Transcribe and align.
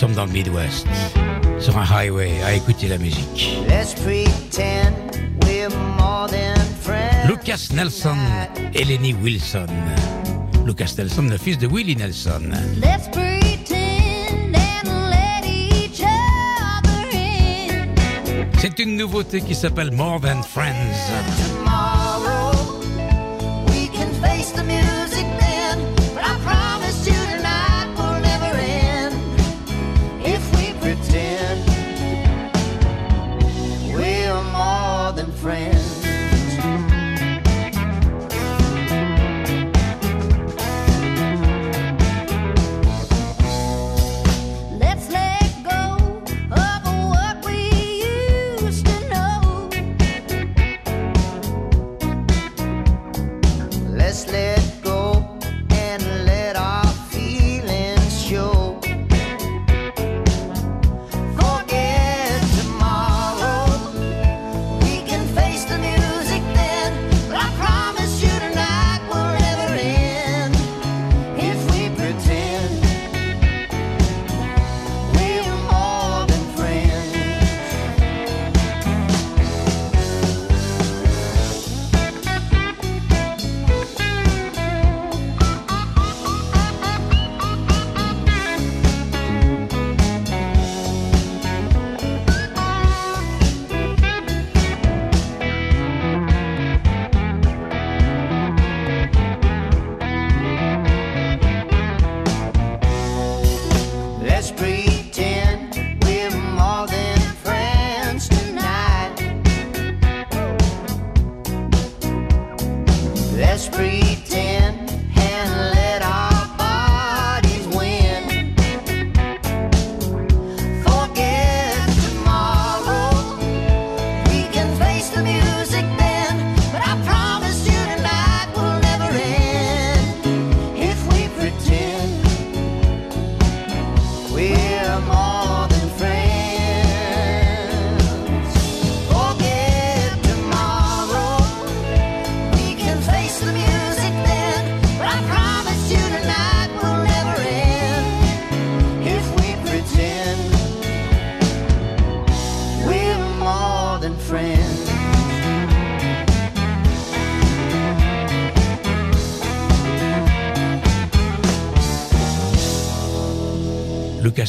Sommes 0.00 0.14
dans 0.14 0.24
le 0.24 0.32
Midwest, 0.32 0.86
sur 1.58 1.76
un 1.76 1.84
highway, 1.84 2.30
à 2.42 2.54
écouter 2.54 2.88
la 2.88 2.96
musique. 2.96 3.58
Let's 3.68 3.92
pretend 3.92 4.94
we're 5.44 5.68
more 5.98 6.26
than 6.26 6.56
friends. 6.80 7.28
Lucas 7.28 7.68
Nelson 7.74 8.16
et 8.72 8.84
Lenny 8.86 9.12
Wilson. 9.12 9.66
Lucas 10.64 10.94
Nelson, 10.96 11.24
le 11.24 11.36
fils 11.36 11.58
de 11.58 11.66
Willie 11.66 11.96
Nelson. 11.96 12.50
Let's 12.80 13.08
pretend 13.08 14.56
and 14.56 15.10
let 15.10 15.46
each 15.46 16.00
other 16.00 17.06
in. 17.12 17.94
C'est 18.58 18.78
une 18.78 18.96
nouveauté 18.96 19.42
qui 19.42 19.54
s'appelle 19.54 19.90
More 19.92 20.18
Than 20.18 20.42
Friends. 20.42 21.59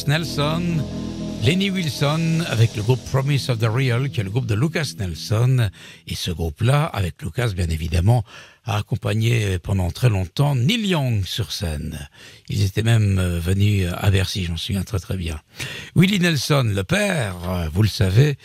Nelson, 0.08 0.84
Lenny 1.44 1.70
Wilson 1.70 2.44
avec 2.48 2.76
le 2.76 2.84
groupe 2.84 3.04
Promise 3.10 3.50
of 3.50 3.60
the 3.60 3.66
Real, 3.66 4.10
qui 4.10 4.20
est 4.20 4.24
le 4.24 4.30
groupe 4.30 4.46
de 4.46 4.56
Lucas 4.56 4.94
Nelson. 4.98 5.70
Et 6.08 6.16
ce 6.16 6.32
groupe-là, 6.32 6.86
avec 6.86 7.22
Lucas 7.22 7.50
bien 7.56 7.70
évidemment, 7.70 8.24
a 8.66 8.78
accompagné 8.78 9.58
pendant 9.60 9.90
très 9.92 10.10
longtemps 10.10 10.56
Neil 10.56 10.88
Young 10.88 11.26
sur 11.26 11.52
scène. 11.52 12.08
Ils 12.50 12.64
étaient 12.64 12.84
même 12.84 13.20
euh, 13.20 13.40
venus 13.40 13.88
à 13.98 14.12
Bercy, 14.12 14.46
j'en 14.46 14.58
souviens 14.58 14.84
très 14.84 15.00
très 15.00 15.18
bien. 15.18 15.40
Willie 15.96 16.20
Nelson, 16.20 16.72
le 16.74 16.84
père, 16.84 17.36
euh, 17.50 17.70
vous 17.74 17.84
le 17.84 17.90
savez, 17.90 18.38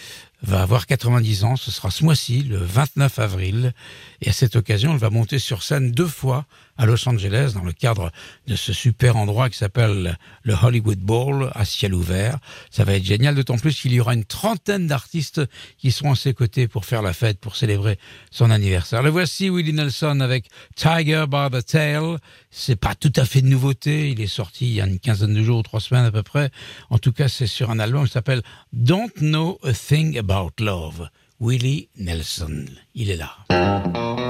va 0.43 0.63
avoir 0.63 0.87
90 0.87 1.45
ans, 1.45 1.57
ce 1.57 1.71
sera 1.71 1.91
ce 1.91 2.05
mois-ci, 2.05 2.43
le 2.43 2.59
29 2.59 3.19
avril, 3.19 3.73
et 4.21 4.31
à 4.31 4.33
cette 4.33 4.57
occasion, 4.57 4.93
il 4.93 4.99
va 4.99 5.11
monter 5.11 5.39
sur 5.39 5.63
scène 5.63 5.93
deux 5.93 6.07
fois 6.07 6.47
à 6.79 6.87
Los 6.87 7.09
Angeles 7.09 7.53
dans 7.55 7.65
le 7.65 7.73
cadre 7.73 8.11
de 8.47 8.57
ce 8.57 8.73
super 8.73 9.17
endroit 9.17 9.51
qui 9.51 9.59
s'appelle 9.59 10.19
le 10.43 10.55
Hollywood 10.61 10.99
Bowl 10.99 11.51
à 11.55 11.65
ciel 11.65 11.95
ouvert. 11.95 12.39
Ça 12.71 12.85
va 12.85 12.95
être 12.95 13.05
génial, 13.05 13.35
d'autant 13.35 13.59
plus 13.59 13.81
qu'il 13.81 13.93
y 13.93 14.01
aura 14.01 14.15
une 14.15 14.25
trentaine 14.25 14.87
d'artistes 14.87 15.41
qui 15.79 15.93
seront 15.93 16.13
à 16.13 16.17
ses 16.17 16.35
côtés 16.35 16.69
pour 16.69 16.85
faire 16.85 17.03
la 17.03 17.13
fête, 17.13 17.39
pour 17.39 17.57
célébrer 17.57 17.99
son 18.31 18.51
anniversaire. 18.51 19.03
Le 19.03 19.11
voici, 19.11 19.49
Willie 19.49 19.73
Nelson 19.73 20.21
avec 20.21 20.47
Tiger 20.75 21.25
by 21.29 21.51
the 21.51 21.65
Tail. 21.65 22.17
C'est 22.51 22.77
pas 22.77 22.95
tout 22.95 23.13
à 23.17 23.25
fait 23.25 23.43
de 23.43 23.49
nouveauté, 23.49 24.11
il 24.11 24.21
est 24.21 24.27
sorti 24.27 24.67
il 24.67 24.75
y 24.75 24.81
a 24.81 24.87
une 24.87 24.99
quinzaine 24.99 25.35
de 25.35 25.43
jours, 25.43 25.63
trois 25.63 25.81
semaines 25.81 26.05
à 26.05 26.11
peu 26.11 26.23
près. 26.23 26.51
En 26.91 26.99
tout 26.99 27.13
cas, 27.13 27.29
c'est 27.29 27.47
sur 27.47 27.71
un 27.71 27.79
album 27.79 28.07
qui 28.07 28.13
s'appelle 28.13 28.43
Don't 28.73 29.11
Know 29.19 29.59
a 29.63 29.73
Thing 29.73 30.19
About 30.19 30.53
Love. 30.61 31.09
Willie 31.41 31.89
Nelson, 31.99 32.65
il 32.95 33.11
est 33.11 33.17
là. 33.17 34.26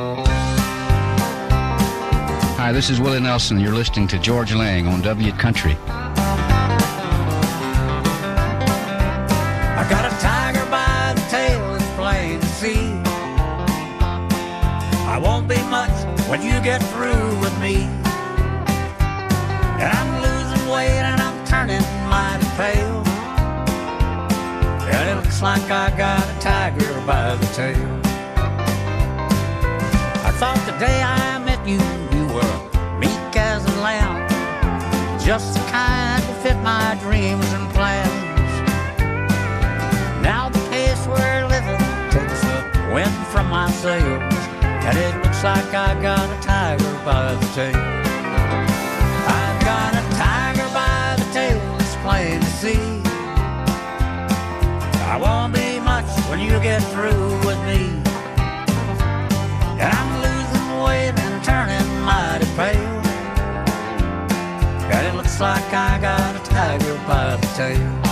Hi, 2.67 2.73
this 2.73 2.91
is 2.91 3.01
Willie 3.01 3.21
Nelson. 3.21 3.61
You're 3.61 3.77
listening 3.77 4.09
to 4.09 4.19
Georges 4.19 4.57
Lang 4.57 4.89
on 4.89 5.01
W 5.01 5.31
Country. 5.31 5.77
I 9.77 9.87
got 9.89 10.05
a 10.05 10.17
tiger 10.19 10.69
by 10.69 11.13
the 11.15 11.21
tail, 11.31 11.77
it's 11.77 11.85
plain 11.95 12.41
to 12.41 12.47
see. 12.47 12.91
I 15.07 15.17
won't 15.23 15.47
be 15.47 15.63
much 15.71 15.93
when 16.29 16.43
you 16.43 16.61
get 16.61 16.83
through 16.91 17.39
with 17.39 17.57
me. 17.61 17.87
And 19.79 19.89
I'm 19.99 20.21
losing 20.21 20.69
weight 20.69 21.07
and 21.07 21.21
I'm 21.21 21.47
turning 21.47 21.87
mighty 22.11 22.49
pale. 22.57 23.05
And 24.91 25.09
it 25.09 25.15
looks 25.23 25.41
like 25.41 25.71
I 25.71 25.97
got 25.97 26.29
a 26.29 26.41
tiger 26.41 27.01
by 27.07 27.37
the 27.37 27.47
tail. 27.55 28.01
I 30.27 30.33
thought 30.33 30.59
the 30.67 30.77
day 30.85 31.01
I 31.01 31.39
met 31.39 31.65
you, 31.65 31.79
Just 35.27 35.55
the 35.55 35.61
kind 35.73 36.23
to 36.23 36.35
fit 36.35 36.57
my 36.59 36.97
dreams 37.01 37.45
and 37.53 37.69
plans. 37.71 38.53
Now 40.23 40.49
the 40.49 40.61
pace 40.71 41.05
we're 41.09 41.49
living 41.49 41.83
takes 42.13 42.41
the 42.43 42.91
wind 42.95 43.11
from 43.33 43.51
my 43.51 43.69
sails. 43.73 44.33
And 44.63 44.97
it 44.97 45.17
looks 45.25 45.43
like 45.43 45.75
I 45.75 46.01
got 46.01 46.31
a 46.31 46.41
tiger 46.47 46.93
by 47.05 47.35
the 47.35 47.47
tail. 47.57 47.75
I've 49.35 49.61
got 49.65 49.95
a 49.95 50.05
tiger 50.15 50.69
by 50.73 51.17
the 51.19 51.29
tail, 51.33 51.75
it's 51.81 51.97
plain 52.07 52.39
to 52.39 52.47
see. 52.47 53.03
I 55.11 55.19
won't 55.21 55.53
be 55.53 55.81
much 55.81 56.07
when 56.31 56.39
you 56.39 56.51
get 56.61 56.81
through 56.93 57.37
with 57.45 57.59
me. 57.67 58.01
And 59.83 59.93
I'm 59.93 60.16
like 65.41 65.73
I 65.73 65.99
got 65.99 66.37
a 66.37 66.51
tiger 66.51 66.95
by 67.07 67.37
the 67.37 67.47
tail. 67.49 68.06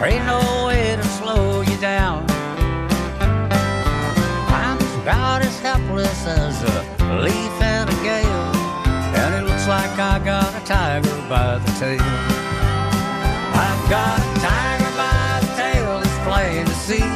There 0.00 0.08
ain't 0.08 0.24
no 0.24 0.64
way 0.66 0.96
to 0.96 1.04
slow 1.04 1.60
you 1.60 1.76
down. 1.76 2.24
I'm 4.48 4.78
about 5.02 5.42
as 5.42 5.60
helpless 5.60 6.26
as 6.26 6.62
a 6.62 7.20
leaf 7.20 7.54
in 7.60 7.86
a 7.86 7.98
gale. 8.02 8.50
And 9.20 9.34
it 9.34 9.44
looks 9.46 9.68
like 9.68 9.90
I 9.98 10.18
got 10.24 10.54
a 10.56 10.64
tiger 10.64 11.14
by 11.28 11.58
the 11.58 11.70
tail. 11.72 12.00
I've 13.60 13.90
got 13.90 14.18
a 14.18 14.40
tiger 14.40 14.90
by 14.96 15.40
the 15.44 15.52
tail, 15.60 15.98
it's 15.98 16.18
plain 16.24 16.64
to 16.64 16.76
see. 16.88 17.10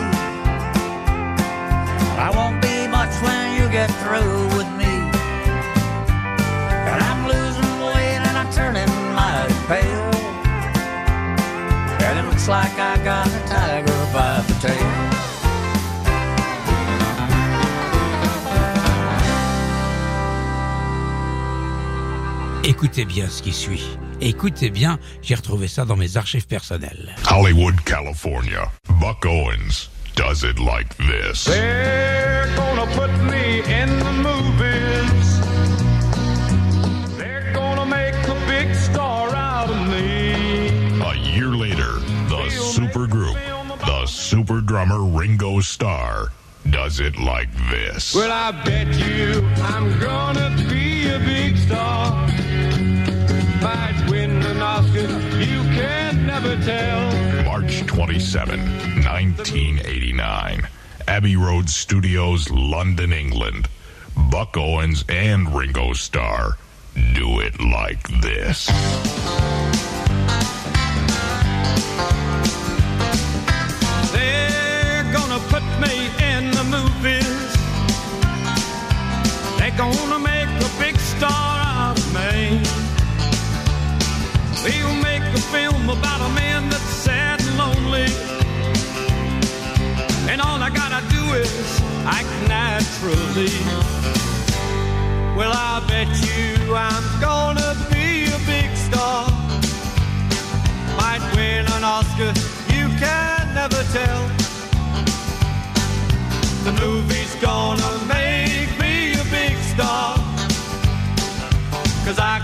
I 2.20 2.30
won't 2.36 2.60
be 2.60 2.86
much 2.86 3.14
when 3.22 3.62
you 3.62 3.66
get 3.72 3.88
through 4.04 4.53
Like 12.46 12.78
I 12.78 13.02
got 13.02 13.26
a 13.26 13.40
tiger 13.48 14.06
by 14.12 14.42
the 14.46 14.54
tail. 14.60 15.24
Écoutez 22.64 23.06
bien 23.06 23.28
ce 23.30 23.42
qui 23.42 23.52
suit. 23.52 23.96
Écoutez 24.20 24.68
bien, 24.68 24.98
j'ai 25.22 25.34
retrouvé 25.34 25.68
ça 25.68 25.86
dans 25.86 25.96
mes 25.96 26.18
archives 26.18 26.46
personnelles. 26.46 27.14
Hollywood, 27.30 27.80
California. 27.86 28.70
Buck 29.00 29.24
Owens 29.24 29.88
does 30.14 30.44
it 30.44 30.58
like 30.58 30.94
this. 30.98 31.44
They're 31.44 32.46
gonna 32.56 32.86
put 32.92 33.10
me 33.24 33.60
in 33.60 33.88
the 34.00 34.12
movies. 34.22 34.73
Super 44.34 44.60
drummer 44.60 45.00
Ringo 45.00 45.60
Starr, 45.60 46.32
does 46.68 46.98
it 46.98 47.16
like 47.20 47.52
this. 47.70 48.16
Well, 48.16 48.32
I 48.32 48.50
bet 48.64 48.88
you 48.96 49.46
I'm 49.62 49.96
gonna 50.00 50.50
be 50.68 51.08
a 51.08 51.20
big 51.20 51.56
star. 51.56 52.26
Might 53.62 54.06
win 54.10 54.42
an 54.42 54.60
Oscar, 54.60 55.06
you 55.38 55.62
can 55.78 56.26
never 56.26 56.56
tell. 56.64 57.44
March 57.44 57.86
27, 57.86 58.58
1989. 59.04 60.66
Abbey 61.06 61.36
Road 61.36 61.70
Studios, 61.70 62.50
London, 62.50 63.12
England. 63.12 63.68
Buck 64.32 64.56
Owens 64.56 65.04
and 65.08 65.54
Ringo 65.54 65.92
Starr 65.92 66.58
do 67.14 67.38
it 67.38 67.60
like 67.60 68.02
this. 68.20 68.68
Gotta 90.74 91.00
do 91.08 91.22
is 91.34 91.80
act 92.04 92.32
naturally. 92.48 93.54
Well, 95.36 95.52
I 95.54 95.82
bet 95.88 96.08
you 96.28 96.74
I'm 96.74 97.06
gonna 97.20 97.74
be 97.90 98.26
a 98.26 98.38
big 98.46 98.76
star. 98.76 99.30
Might 100.98 101.24
win 101.34 101.66
an 101.76 101.84
Oscar, 101.84 102.32
you 102.74 102.88
can 102.98 103.54
never 103.54 103.82
tell. 103.96 104.22
The 106.64 106.72
movie's 106.84 107.34
gonna 107.36 107.92
make 108.06 108.70
me 108.80 109.14
a 109.14 109.24
big 109.30 109.56
star. 109.72 110.16
Cause 112.04 112.18
I 112.18 112.43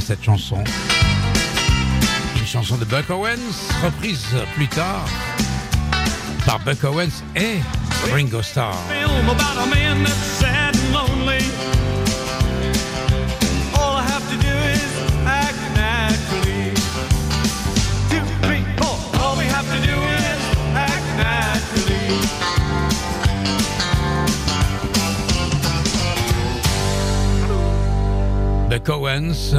cette 0.00 0.22
chanson. 0.22 0.62
Une 2.38 2.46
chanson 2.46 2.76
de 2.76 2.84
Buck 2.84 3.08
Owens, 3.10 3.72
reprise 3.84 4.26
plus 4.54 4.68
tard 4.68 5.06
par 6.44 6.60
Buck 6.60 6.84
Owens 6.84 7.22
et 7.34 7.58
Ringo 8.12 8.42
Starr. 8.42 8.76
Buck 28.76 28.90
Owens, 28.90 29.54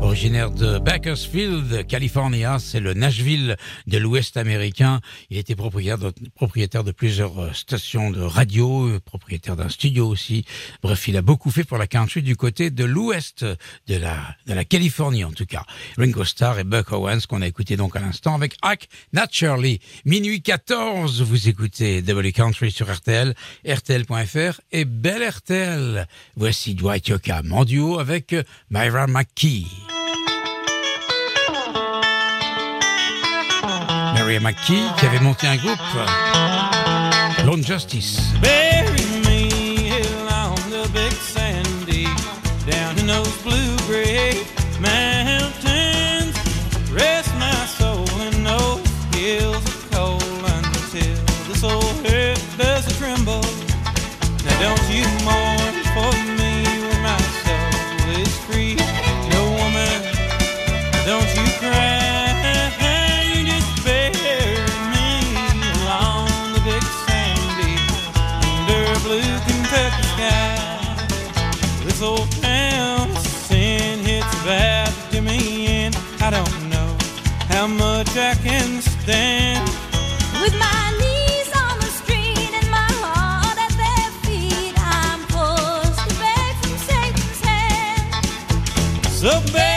originaire 0.00 0.50
de 0.50 0.78
Bakersfield, 0.78 1.86
California, 1.86 2.58
c'est 2.58 2.80
le 2.80 2.94
Nashville 2.94 3.56
de 3.86 3.98
l'Ouest 3.98 4.36
américain. 4.36 5.00
Il 5.30 5.38
était 5.38 5.56
propriétaire 5.56 6.84
de, 6.84 6.92
plusieurs 6.92 7.38
euh, 7.38 7.52
stations 7.52 8.10
de 8.10 8.20
radio, 8.20 8.88
euh, 8.88 9.00
propriétaire 9.00 9.56
d'un 9.56 9.68
studio 9.68 10.06
aussi. 10.06 10.44
Bref, 10.82 11.08
il 11.08 11.16
a 11.16 11.22
beaucoup 11.22 11.50
fait 11.50 11.64
pour 11.64 11.78
la 11.78 11.86
country 11.86 12.22
du 12.22 12.36
côté 12.36 12.70
de 12.70 12.84
l'Ouest 12.84 13.44
de 13.44 13.96
la, 13.96 14.36
de 14.46 14.54
la 14.54 14.64
Californie 14.64 15.24
en 15.24 15.32
tout 15.32 15.46
cas. 15.46 15.64
Ringo 15.96 16.24
Starr 16.24 16.58
et 16.58 16.64
Buck 16.64 16.92
Owens 16.92 17.26
qu'on 17.28 17.42
a 17.42 17.46
écouté 17.46 17.76
donc 17.76 17.96
à 17.96 18.00
l'instant 18.00 18.34
avec 18.34 18.56
Hack 18.62 18.88
Naturally. 19.12 19.80
Minuit 20.04 20.42
14, 20.42 21.22
vous 21.22 21.48
écoutez 21.48 22.02
W 22.02 22.32
Country 22.32 22.70
sur 22.70 22.92
RTL, 22.92 23.34
RTL.fr 23.66 24.60
et 24.72 24.84
Belle 24.84 25.28
RTL. 25.28 26.06
Voici 26.36 26.74
Dwight 26.74 27.08
Yoakam 27.08 27.52
en 27.52 27.64
duo 27.64 27.98
avec 27.98 28.34
Myra 28.70 29.06
McKee. 29.06 29.93
Mary 34.24 34.40
McKee 34.40 34.80
qui 34.98 35.04
avait 35.04 35.20
monté 35.20 35.46
un 35.46 35.56
groupe, 35.56 35.78
Lone 37.44 37.62
Justice. 37.62 38.32
How 77.64 77.74
much 77.76 78.14
I 78.14 78.34
can 78.42 78.82
stand. 78.82 79.66
With 80.42 80.54
my 80.58 80.84
knees 81.00 81.50
on 81.64 81.78
the 81.78 81.92
street 82.00 82.52
and 82.60 82.70
my 82.70 82.90
heart 83.02 83.58
at 83.66 83.74
their 83.82 84.10
feet, 84.24 84.74
I'm 84.76 85.20
forced 85.32 85.98
to 86.06 86.14
beg 86.20 86.52
from 86.60 86.76
Satan's 86.88 87.40
hand. 87.40 88.26
So 89.08 89.30
bury 89.50 89.73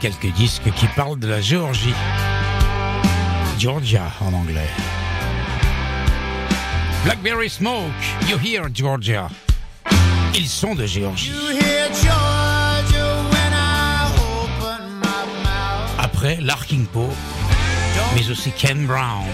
Quelques 0.00 0.32
disques 0.34 0.70
qui 0.76 0.86
parlent 0.88 1.18
de 1.18 1.26
la 1.26 1.40
Géorgie. 1.40 1.94
Georgia 3.58 4.02
en 4.20 4.32
anglais. 4.34 4.68
Blackberry 7.04 7.48
Smoke, 7.48 7.92
You 8.28 8.36
Hear 8.44 8.68
Georgia. 8.74 9.28
Ils 10.34 10.48
sont 10.48 10.74
de 10.74 10.84
Géorgie. 10.84 11.32
Après, 15.98 16.38
Larkin 16.42 16.84
Poe, 16.92 17.08
mais 18.14 18.30
aussi 18.30 18.52
Ken 18.52 18.86
Brown. 18.86 19.24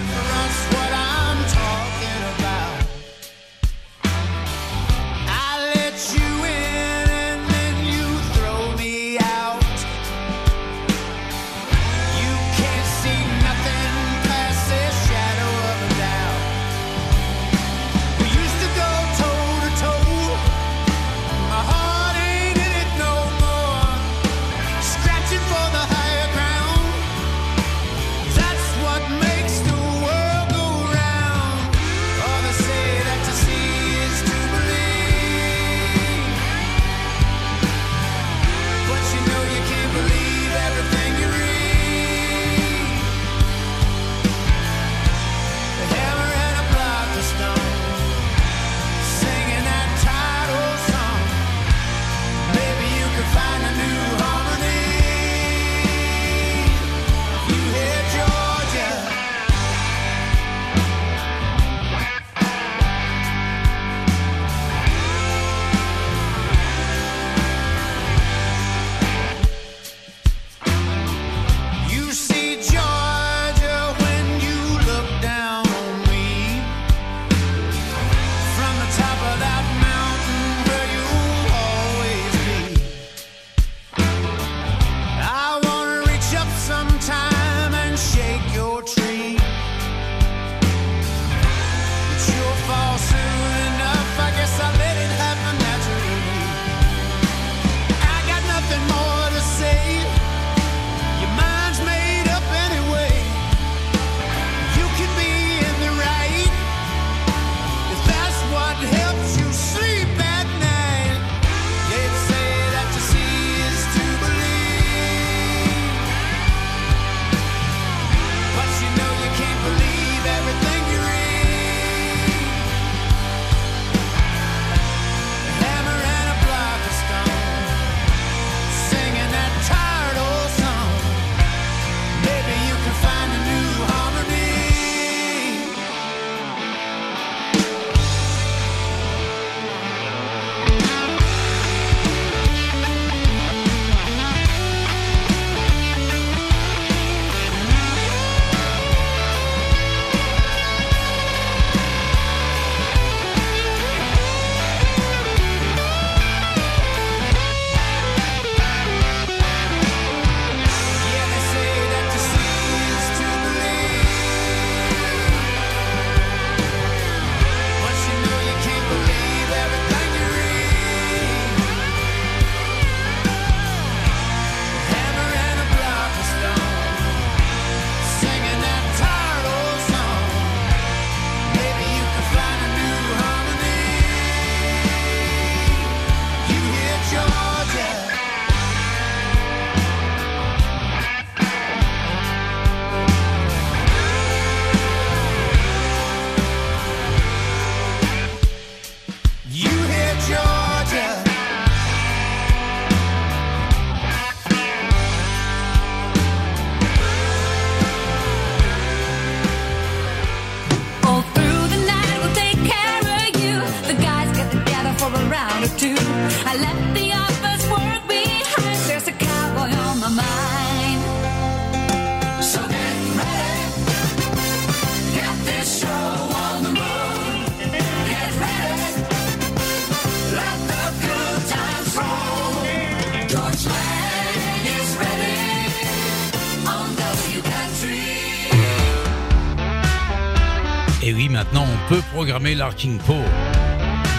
Tommy 242.42 242.56
Larkin 242.56 242.98
Poe, 243.06 243.22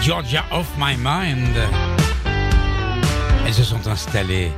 Georgia 0.00 0.44
Off 0.50 0.66
My 0.78 0.96
Mind. 0.96 1.58
Elles 3.46 3.52
se 3.52 3.62
sont 3.62 3.86
installées 3.86 4.50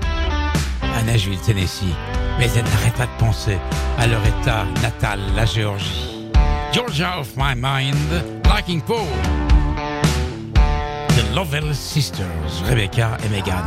à 0.96 1.02
Nashville, 1.02 1.40
Tennessee, 1.40 1.82
mais 2.38 2.48
elles 2.54 2.62
n'arrêtent 2.62 2.94
pas 2.94 3.06
de 3.06 3.18
penser 3.18 3.58
à 3.98 4.06
leur 4.06 4.24
état 4.24 4.66
natal, 4.82 5.18
la 5.34 5.46
Géorgie. 5.46 6.30
Georgia 6.72 7.18
Off 7.18 7.30
My 7.36 7.56
Mind, 7.56 8.24
Larkin 8.44 8.78
Poe. 8.78 9.02
The 10.54 11.34
Lovell 11.34 11.74
Sisters, 11.74 12.62
Rebecca 12.68 13.16
et 13.24 13.28
Megan. 13.30 13.64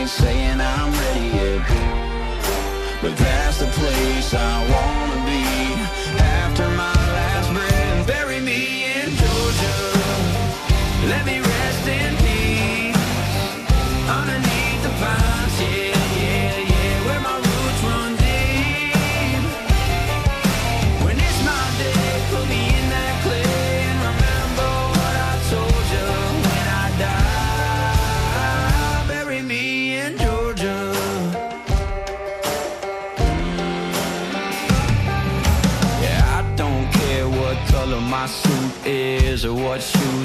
ain't 0.00 0.08
saying 0.08 0.60
I'm 0.60 0.92
ready 0.92 1.26
yet. 1.36 1.60
But 3.02 3.16
that 3.18 3.39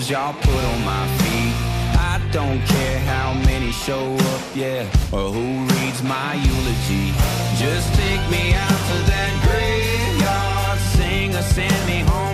shoes 0.06 0.12
y'all 0.12 0.34
put 0.34 0.64
on 0.64 0.86
my 0.86 1.08
feet. 1.18 1.54
I 1.98 2.22
don't 2.32 2.62
care 2.66 3.00
how 3.00 3.34
many 3.46 3.72
show 3.72 4.16
up, 4.16 4.42
yeah 4.56 4.84
Or 5.12 5.32
who 5.32 5.66
reads 5.76 6.04
my 6.04 6.34
eulogy. 6.34 7.14
Just 7.58 7.94
take 7.96 8.22
me 8.30 8.54
out 8.54 8.80
to 8.90 8.98
that 9.12 9.32
graveyard 9.46 10.80
Sing 10.96 11.36
or 11.36 11.42
send 11.42 11.88
me 11.88 12.00
home 12.00 12.25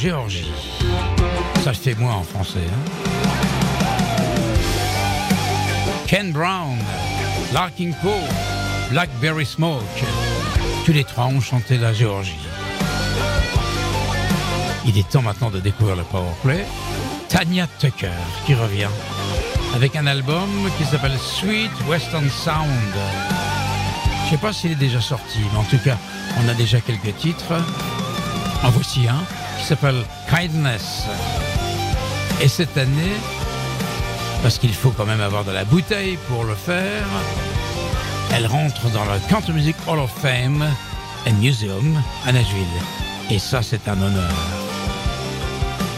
Géorgie. 0.00 0.52
Ça 1.64 1.70
le 1.70 1.76
fait 1.76 1.94
moi 1.94 2.12
en 2.12 2.22
français. 2.22 2.58
hein. 2.70 2.90
Ken 6.06 6.32
Brown, 6.32 6.76
Larkin 7.52 7.92
Poe, 8.02 8.10
Blackberry 8.90 9.46
Smoke. 9.46 9.82
Tous 10.84 10.92
les 10.92 11.04
trois 11.04 11.24
ont 11.24 11.40
chanté 11.40 11.78
la 11.78 11.92
Géorgie. 11.94 12.36
Il 14.86 14.98
est 14.98 15.08
temps 15.08 15.22
maintenant 15.22 15.50
de 15.50 15.60
découvrir 15.60 15.96
le 15.96 16.04
powerplay. 16.04 16.64
Tanya 17.28 17.66
Tucker 17.78 18.10
qui 18.44 18.54
revient 18.54 18.90
avec 19.74 19.96
un 19.96 20.06
album 20.06 20.48
qui 20.78 20.84
s'appelle 20.84 21.16
Sweet 21.18 21.72
Western 21.88 22.28
Sound. 22.28 22.94
Je 24.26 24.30
sais 24.30 24.36
pas 24.36 24.52
s'il 24.52 24.72
est 24.72 24.76
déjà 24.76 25.00
sorti, 25.00 25.38
mais 25.52 25.58
en 25.58 25.64
tout 25.64 25.78
cas, 25.78 25.96
on 26.44 26.48
a 26.48 26.54
déjà 26.54 26.80
quelques 26.80 27.16
titres. 27.16 27.54
En 28.62 28.70
voici 28.70 29.08
un 29.08 29.22
s'appelle 29.66 30.04
Kindness. 30.30 31.06
Et 32.40 32.46
cette 32.46 32.78
année, 32.78 33.16
parce 34.40 34.60
qu'il 34.60 34.72
faut 34.72 34.90
quand 34.90 35.06
même 35.06 35.20
avoir 35.20 35.44
de 35.44 35.50
la 35.50 35.64
bouteille 35.64 36.16
pour 36.28 36.44
le 36.44 36.54
faire, 36.54 37.04
elle 38.32 38.46
rentre 38.46 38.88
dans 38.90 39.04
le 39.04 39.18
Country 39.28 39.52
Music 39.52 39.74
Hall 39.88 39.98
of 39.98 40.12
Fame 40.22 40.62
and 41.26 41.34
Museum 41.40 42.00
à 42.24 42.30
Nashville. 42.30 42.64
Et 43.28 43.40
ça, 43.40 43.60
c'est 43.60 43.88
un 43.88 44.00
honneur. 44.00 44.30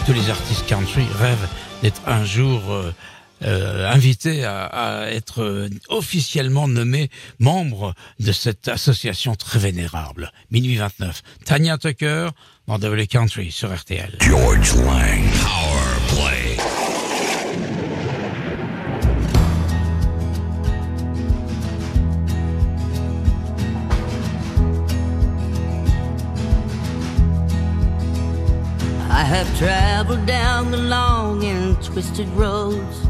Tous 0.07 0.15
les 0.15 0.31
artistes 0.31 0.67
country 0.67 1.07
rêvent 1.21 1.49
d'être 1.83 2.01
un 2.07 2.25
jour 2.25 2.63
euh, 2.71 2.95
euh, 3.43 3.89
invités 3.91 4.45
à, 4.45 4.65
à 4.65 5.07
être 5.11 5.43
euh, 5.43 5.69
officiellement 5.89 6.69
nommés 6.69 7.11
membres 7.39 7.95
de 8.21 8.33
cette 8.33 8.69
association 8.69 9.35
très 9.35 9.59
vénérable. 9.59 10.33
Minuit 10.51 10.77
29. 10.77 11.23
Tanya 11.45 11.79
Tucker 11.79 12.29
dans 12.67 12.79
W 12.79 13.07
Country 13.07 13.51
sur 13.51 13.75
RTL. 13.75 14.17
George 14.21 14.75
Lang. 14.77 15.23
Power 15.43 15.99
Play. 16.09 16.57
I 29.11 29.23
have 29.25 29.49
traveled 29.59 30.27
down 30.27 30.71
the 30.71 30.77
long 30.77 31.43
and 31.45 31.83
twisted 31.83 32.29
roads 32.31 33.09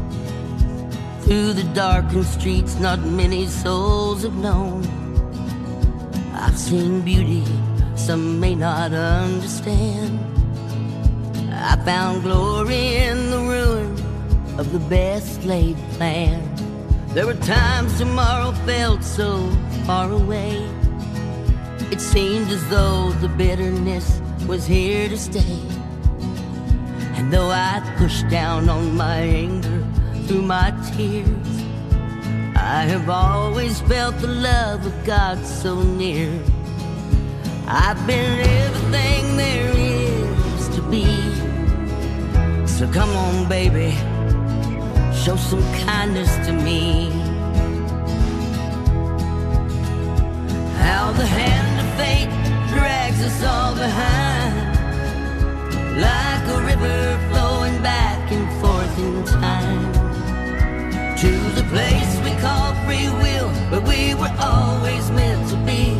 Through 1.29 1.53
the 1.53 1.69
darkened 1.75 2.25
streets 2.25 2.79
not 2.79 3.01
many 3.01 3.45
souls 3.45 4.23
have 4.23 4.33
known. 4.33 4.81
I've 6.33 6.57
seen 6.57 7.01
beauty 7.01 7.43
some 7.93 8.39
may 8.39 8.55
not 8.55 8.93
understand. 8.93 10.19
I 11.53 11.75
found 11.85 12.23
glory 12.23 12.95
in 12.95 13.29
the 13.29 13.37
ruin 13.37 13.91
of 14.57 14.71
the 14.71 14.79
best 14.79 15.43
laid 15.43 15.77
plan. 15.97 16.41
There 17.09 17.27
were 17.27 17.35
times 17.35 17.99
tomorrow 17.99 18.51
felt 18.65 19.03
so 19.03 19.51
far 19.85 20.11
away. 20.11 20.67
It 21.91 22.01
seemed 22.01 22.49
as 22.49 22.67
though 22.69 23.11
the 23.21 23.29
bitterness 23.29 24.19
was 24.47 24.65
here 24.65 25.07
to 25.07 25.15
stay. 25.15 25.59
And 27.13 27.31
though 27.31 27.51
I 27.51 27.83
pushed 27.99 28.27
down 28.29 28.67
on 28.67 28.97
my 28.97 29.19
anger 29.19 29.78
through 30.29 30.43
my 30.43 30.69
tears, 30.93 31.63
I 32.55 32.85
have 32.85 33.09
always 33.09 33.81
felt 33.81 34.15
the 34.19 34.27
love 34.27 34.85
of 34.85 34.93
God 35.03 35.43
so 35.43 35.81
near. 35.81 36.29
I've 37.65 38.05
been 38.05 38.39
everything 38.39 39.37
there 39.37 39.71
is 39.75 40.69
to 40.75 40.81
be. 40.83 41.07
So 42.67 42.87
come 42.91 43.09
on, 43.09 43.49
baby, 43.49 43.89
show 45.23 45.35
some 45.35 45.63
kindness 45.87 46.31
to 46.45 46.53
me. 46.53 47.09
How 50.85 51.11
the 51.13 51.25
hand 51.25 51.73
of 51.81 51.89
fate 51.97 52.33
drags 52.69 53.19
us 53.23 53.43
all 53.43 53.73
behind 53.73 54.57
like 55.99 56.45
a 56.55 56.61
river 56.71 57.17
flowing 57.31 57.81
back 57.81 58.31
and 58.31 58.47
forth 58.61 58.99
in 58.99 59.25
time 59.25 59.98
to 61.21 61.27
the 61.27 61.63
place 61.63 62.11
we 62.23 62.31
call 62.39 62.73
free 62.85 63.09
will, 63.09 63.49
where 63.71 63.81
we 63.81 64.15
were 64.15 64.33
always 64.39 65.11
meant 65.11 65.49
to 65.49 65.57
be. 65.65 65.99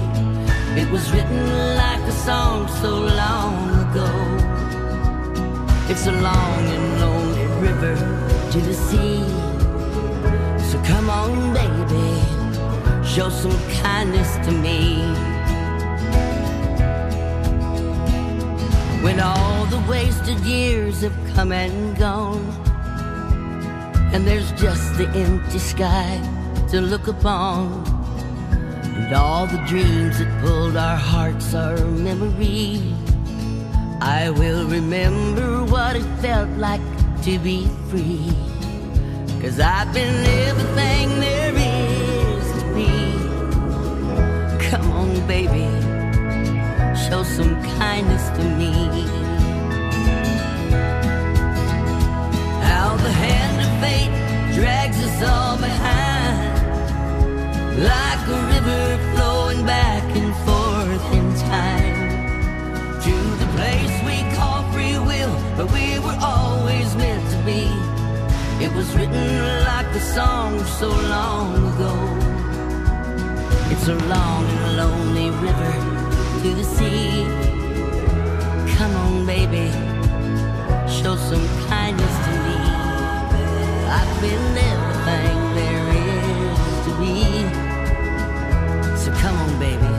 It 0.80 0.90
was 0.90 1.12
written 1.12 1.76
like 1.76 2.00
a 2.08 2.12
song 2.12 2.70
so 2.82 2.92
long 3.24 3.54
ago. 3.84 4.10
It's 5.90 6.08
a 6.08 6.14
long 6.14 6.62
and 6.76 7.02
lonely 7.02 7.46
river 7.68 7.96
to 8.52 8.62
the 8.62 8.74
sea. 8.74 9.20
So 10.70 10.82
come 10.84 11.10
on, 11.10 11.54
baby, 11.54 12.10
show 13.06 13.28
some 13.28 13.60
kindness 13.84 14.38
to 14.46 14.54
me. 14.54 15.02
When 19.04 19.20
all 19.20 19.66
the 19.66 19.84
wasted 19.90 20.40
years 20.46 21.02
have 21.02 21.18
come 21.36 21.52
and 21.52 21.98
gone, 21.98 22.69
and 24.12 24.26
there's 24.28 24.52
just 24.54 24.98
the 24.98 25.08
empty 25.10 25.60
sky 25.60 26.20
to 26.70 26.82
look 26.82 27.08
upon, 27.08 27.84
and 28.96 29.14
all 29.14 29.46
the 29.48 29.64
dreams 29.68 30.20
that 30.20 30.42
pulled 30.42 30.76
our 30.76 30.98
hearts 30.98 31.54
are 31.54 31.78
memory. 31.86 32.82
I 34.02 34.30
will 34.30 34.66
remember 34.68 35.64
what 35.66 35.96
it 35.96 36.06
felt 36.22 36.50
like 36.58 36.82
to 37.24 37.38
be 37.40 37.68
free. 37.90 38.32
Cause 39.42 39.60
I've 39.60 39.94
been 39.94 40.26
everything 40.48 41.20
there 41.20 41.54
is 41.56 42.46
to 42.60 42.66
be. 42.74 42.92
Come 44.70 44.92
on, 44.92 45.28
baby, 45.28 45.68
show 47.08 47.24
some 47.24 47.56
kindness 47.78 48.30
to 48.38 48.44
me. 48.60 48.74
How 52.68 52.98
the 52.98 53.12
hand 53.12 53.59
drags 54.60 55.02
us 55.02 55.22
all 55.24 55.56
behind, 55.56 56.52
like 57.82 58.24
a 58.28 58.40
river 58.54 58.86
flowing 59.14 59.66
back 59.66 60.04
and 60.20 60.36
forth 60.46 61.06
in 61.18 61.28
time 61.48 61.96
to 63.06 63.16
the 63.42 63.50
place 63.56 63.96
we 64.10 64.18
call 64.36 64.60
free 64.74 65.00
will, 65.10 65.34
where 65.56 65.72
we 65.78 65.88
were 66.06 66.20
always 66.22 66.94
meant 66.98 67.26
to 67.32 67.40
be. 67.50 67.64
It 68.66 68.72
was 68.74 68.94
written 68.98 69.30
like 69.64 69.90
a 69.96 70.04
song 70.18 70.60
so 70.80 70.90
long 70.90 71.56
ago. 71.72 71.94
It's 73.72 73.88
a 73.88 73.96
long 73.96 74.44
and 74.56 74.78
lonely 74.82 75.30
river 75.48 75.76
to 76.42 76.50
the 76.60 76.66
sea. 76.76 77.24
Come 78.76 78.94
on, 79.04 79.26
baby, 79.26 79.68
show 81.00 81.16
some 81.16 81.46
kindness 81.70 82.16
to 82.26 82.32
me. 82.46 82.59
I've 83.92 84.22
been 84.22 84.58
everything 84.72 85.38
there 85.56 85.88
is 85.98 86.60
to 86.86 86.92
be. 87.02 87.16
So 88.96 89.12
come 89.14 89.36
on, 89.36 89.52
baby, 89.58 89.92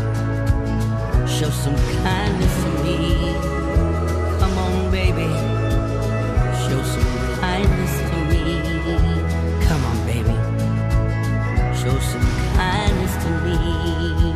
show 1.28 1.50
some 1.50 1.74
kindness 2.04 2.54
to 2.62 2.70
me. 2.84 3.34
Come 4.38 4.56
on, 4.58 4.90
baby, 4.92 5.28
show 6.64 6.80
some 6.94 7.10
kindness 7.40 7.94
to 8.10 8.16
me. 8.30 8.44
Come 9.66 9.84
on, 9.90 9.98
baby, 10.06 10.36
show 11.80 11.98
some 11.98 12.28
kindness 12.54 13.14
to 13.24 13.30
me. 13.44 14.29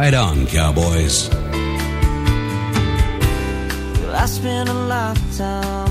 Right 0.00 0.14
on, 0.14 0.46
cowboys. 0.46 1.28
Well, 4.00 5.89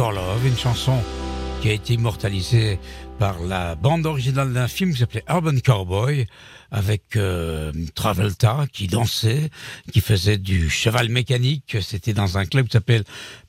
for 0.00 0.12
Love, 0.12 0.46
une 0.46 0.56
chanson 0.56 0.94
qui 1.60 1.68
a 1.68 1.74
été 1.74 1.92
immortalisée 1.92 2.78
par 3.20 3.38
la 3.38 3.74
bande 3.74 4.06
originale 4.06 4.54
d'un 4.54 4.66
film 4.66 4.94
qui 4.94 5.00
s'appelait 5.00 5.24
Urban 5.28 5.58
Cowboy, 5.62 6.26
avec 6.70 7.16
euh, 7.16 7.70
Travolta 7.94 8.66
qui 8.72 8.86
dansait, 8.86 9.50
qui 9.92 10.00
faisait 10.00 10.38
du 10.38 10.70
cheval 10.70 11.10
mécanique. 11.10 11.76
C'était 11.82 12.14
dans 12.14 12.38
un 12.38 12.46
club 12.46 12.66
qui 12.66 12.72
s'appelle 12.72 13.04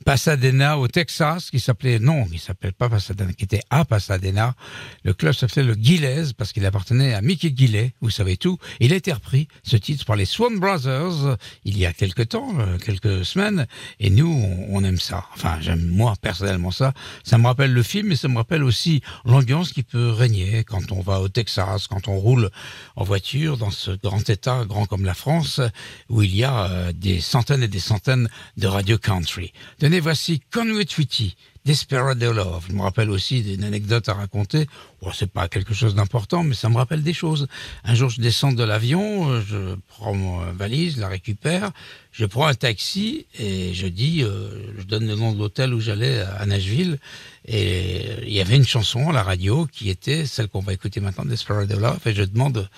Pasadena 0.06 0.78
au 0.78 0.88
Texas, 0.88 1.52
qui 1.52 1.60
s'appelait 1.60 2.00
non, 2.00 2.28
il 2.34 2.40
s'appelle 2.40 2.74
pas 2.74 2.90
Pasadena, 2.90 3.32
qui 3.32 3.46
était 3.46 3.62
à 3.70 3.86
Pasadena. 3.86 4.56
Le 5.04 5.14
club 5.14 5.34
s'appelait 5.34 5.64
le 5.64 5.74
Gilles 5.74 6.34
parce 6.38 6.52
qu'il 6.52 6.66
appartenait 6.66 7.14
à 7.14 7.22
Mickey 7.22 7.54
Gillet, 7.56 7.94
vous 8.02 8.10
savez 8.10 8.36
tout. 8.36 8.58
Il 8.82 8.92
a 8.92 8.96
été 8.96 9.14
repris 9.14 9.48
ce 9.64 9.78
titre 9.78 10.04
par 10.04 10.18
les 10.18 10.26
Swan 10.26 10.60
Brothers 10.60 11.38
il 11.64 11.78
y 11.78 11.86
a 11.86 11.94
quelques 11.94 12.30
temps, 12.30 12.52
euh, 12.60 12.78
quelques 12.78 13.24
semaines, 13.24 13.68
et 14.00 14.10
nous 14.10 14.28
on, 14.28 14.76
on 14.76 14.84
aime 14.84 15.00
ça. 15.00 15.26
Enfin, 15.36 15.58
j'aime 15.62 15.88
moi 15.88 16.16
personnellement 16.22 16.72
ça. 16.72 16.94
Ça 17.24 17.38
me 17.38 17.46
rappelle 17.46 17.72
le 17.72 17.84
film 17.84 18.08
mais 18.08 18.16
ça 18.16 18.28
me 18.28 18.38
rappelle 18.38 18.64
aussi 18.64 19.02
l'ambiance 19.26 19.61
qui 19.70 19.84
peut 19.84 20.10
régner 20.10 20.64
quand 20.64 20.92
on 20.92 21.02
va 21.02 21.22
au 21.22 21.30
Texas, 21.30 21.88
quand 21.88 22.08
on 22.08 22.18
roule 22.18 22.50
en 22.96 23.04
voiture 23.04 23.58
dans 23.58 23.72
ce 23.72 23.92
grand 23.92 24.28
État, 24.30 24.66
grand 24.66 24.86
comme 24.86 25.06
la 25.06 25.14
France, 25.14 25.62
où 26.10 26.22
il 26.24 26.36
y 26.36 26.44
a 26.44 26.66
euh, 26.66 26.92
des 26.94 27.22
centaines 27.22 27.64
et 27.64 27.68
des 27.68 27.80
centaines 27.80 28.30
de 28.58 28.68
radios 28.68 28.98
country. 28.98 29.54
Tenez, 29.80 30.00
voici 30.00 30.42
Conway 30.52 30.86
Twitty. 30.86 31.36
Desperado 31.64 32.34
Love. 32.34 32.66
Je 32.70 32.74
me 32.74 32.82
rappelle 32.82 33.10
aussi 33.10 33.44
d'une 33.44 33.64
anecdote 33.64 34.10
à 34.10 34.14
raconter. 34.14 34.68
Bon, 35.02 35.12
c'est 35.14 35.32
pas 35.32 35.48
quelque 35.48 35.74
chose 35.74 35.94
d'important, 35.94 36.44
mais 36.44 36.56
ça 36.56 36.70
me 36.70 36.78
rappelle 36.78 37.04
des 37.04 37.14
choses. 37.14 37.48
Un 37.84 37.94
jour, 37.94 38.10
je 38.10 38.20
descends 38.20 38.52
de 38.52 38.64
l'avion, 38.64 39.30
euh, 39.30 39.42
je 39.48 39.76
prends 39.88 40.14
mon 40.14 40.40
valise, 40.54 40.98
la 40.98 41.08
récupère, 41.08 41.72
je 42.12 42.26
prends 42.26 42.48
un 42.48 42.56
taxi 42.56 43.28
et 43.38 43.74
je 43.74 43.88
dis, 43.88 44.24
euh, 44.24 44.74
je 44.78 44.84
donne 44.84 45.08
le 45.08 45.16
nom 45.16 45.34
de 45.34 45.40
l'hôtel 45.40 45.74
où 45.74 45.80
j'allais 45.80 46.22
à 46.22 46.46
Nashville. 46.46 47.00
Et 47.46 48.06
il 48.24 48.34
y 48.34 48.42
avait 48.42 48.56
une 48.56 48.66
chanson 48.66 49.10
à 49.10 49.14
la 49.14 49.24
radio 49.24 49.68
qui 49.68 49.90
était 49.90 50.26
celle 50.26 50.48
qu'on 50.48 50.62
va 50.62 50.74
écouter 50.74 51.00
maintenant, 51.00 51.26
Desperado 51.26 51.80
Love. 51.80 52.00
Et 52.06 52.14
je 52.14 52.24
demande 52.24 52.70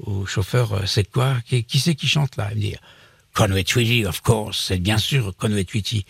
au 0.00 0.26
chauffeur, 0.26 0.72
euh, 0.74 0.82
c'est 0.86 1.10
quoi? 1.10 1.36
Qui, 1.46 1.64
qui 1.64 1.80
c'est 1.80 1.94
qui 1.94 2.06
chante 2.06 2.36
là? 2.36 2.48
Il 2.52 2.56
me 2.58 2.62
dit, 2.62 2.76
Conway 3.38 3.62
Twitty, 3.62 4.04
of 4.04 4.20
course, 4.20 4.64
c'est 4.66 4.78
bien 4.78 4.98
sûr 4.98 5.32
Conway 5.36 5.62
Twitty. 5.62 6.04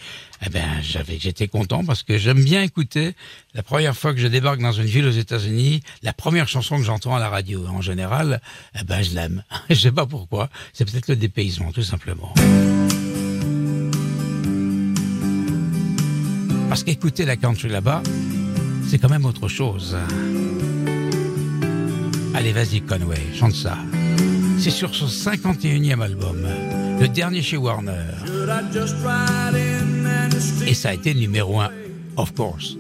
Eh 0.47 0.49
ben, 0.49 0.65
j'avais, 0.81 1.19
j'étais 1.19 1.47
content 1.47 1.85
parce 1.85 2.03
que 2.03 2.17
j'aime 2.17 2.43
bien 2.43 2.63
écouter. 2.63 3.15
La 3.53 3.63
première 3.63 3.95
fois 3.95 4.15
que 4.15 4.19
je 4.19 4.29
débarque 4.29 4.63
dans 4.63 4.73
une 4.73 4.87
ville 4.87 5.07
aux 5.07 5.11
États-Unis, 5.11 5.83
la 6.03 6.15
première 6.15 6.49
chanson 6.49 6.79
que 6.79 6.85
j'entends 6.85 7.15
à 7.15 7.19
la 7.19 7.29
radio, 7.29 7.67
en 7.67 7.83
général, 7.83 8.41
eh 8.81 8.83
ben, 8.83 9.03
je 9.03 9.15
l'aime. 9.15 9.45
je 9.69 9.75
sais 9.75 9.93
pas 9.93 10.07
pourquoi. 10.07 10.49
C'est 10.73 10.91
peut-être 10.91 11.09
le 11.09 11.17
dépaysement, 11.17 11.71
tout 11.71 11.83
simplement. 11.83 12.33
Parce 16.71 16.83
qu'écouter 16.83 17.27
la 17.27 17.37
country 17.37 17.69
là-bas, 17.69 18.03
c'est 18.89 18.97
quand 18.97 19.11
même 19.11 19.27
autre 19.27 19.49
chose. 19.49 19.99
Allez, 22.35 22.53
vas-y, 22.53 22.81
Conway, 22.81 23.21
chante 23.39 23.55
ça. 23.55 23.77
C'est 24.59 24.71
sur 24.71 24.95
son 24.95 25.07
51e 25.07 26.01
album, 26.03 26.47
le 27.01 27.09
dernier 27.09 27.43
chez 27.43 27.57
Warner. 27.57 27.93
Et 30.67 30.75
ça 30.75 30.91
a 30.91 30.95
été 30.95 31.15
numéro 31.15 31.61
un, 31.61 31.71
of 32.17 32.35
course. 32.35 32.77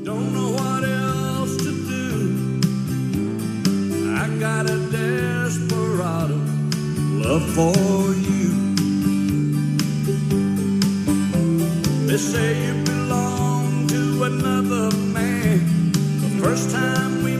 Got 4.39 4.70
a 4.70 4.79
desperado 4.93 6.37
love 7.29 7.43
for 7.57 8.14
you. 8.14 8.76
They 12.07 12.16
say 12.16 12.66
you 12.66 12.74
belong 12.85 13.89
to 13.89 14.24
another 14.24 14.97
man. 15.12 15.91
The 16.22 16.31
first 16.41 16.70
time 16.70 17.24
we 17.24 17.38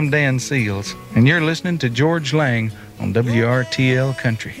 I'm 0.00 0.08
Dan 0.08 0.38
Seals, 0.38 0.94
and 1.14 1.28
you're 1.28 1.42
listening 1.42 1.76
to 1.80 1.90
Georges 1.90 2.32
Lang 2.32 2.72
on 3.00 3.12
WRTL 3.12 4.16
Country. 4.16 4.54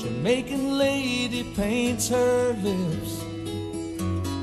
Jamaican 0.00 0.78
lady 0.78 1.44
paints 1.54 2.08
her 2.08 2.56
lips. 2.60 3.22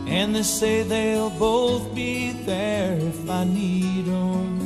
And 0.08 0.34
they 0.34 0.44
say 0.44 0.84
they'll 0.84 1.32
both 1.32 1.94
be 1.94 2.32
there 2.46 2.98
if 3.02 3.30
I 3.30 3.44
need 3.44 4.08
'em. 4.08 4.58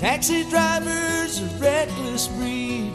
Taxi 0.00 0.42
drivers, 0.50 1.38
a 1.38 1.46
reckless 1.60 2.26
breed, 2.26 2.90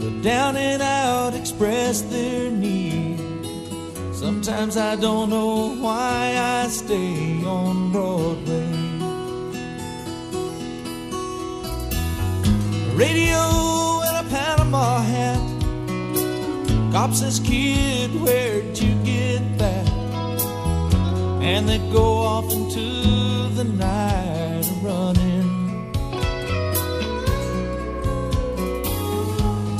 go 0.00 0.10
down 0.20 0.56
and 0.56 0.82
out, 0.82 1.34
express 1.34 2.00
their 2.02 2.50
need. 2.50 2.95
Sometimes 4.26 4.76
I 4.76 4.96
don't 4.96 5.30
know 5.30 5.76
why 5.76 6.34
I 6.36 6.66
stay 6.66 7.44
on 7.44 7.92
Broadway. 7.92 8.72
Radio 12.96 13.42
and 14.02 14.26
a 14.26 14.28
Panama 14.28 14.98
hat. 14.98 15.38
Cop 16.90 17.14
says, 17.14 17.38
kid, 17.38 18.10
where'd 18.20 18.76
you 18.76 18.96
get 19.04 19.58
that? 19.58 19.88
And 21.40 21.68
they 21.68 21.78
go 21.92 22.18
off 22.18 22.52
into 22.52 22.80
the 23.54 23.62
night 23.62 24.66
running. 24.82 25.92